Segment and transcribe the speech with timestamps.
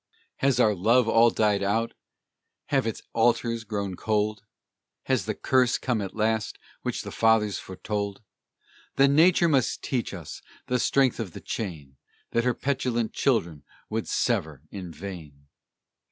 [0.37, 1.93] Has our love all died out?
[2.69, 4.41] Have its altars grown cold?
[5.03, 8.23] Has the curse come at last which the fathers foretold?
[8.95, 11.97] Then Nature must teach us the strength of the chain
[12.31, 13.61] That her petulant children
[13.91, 15.45] would sever in vain.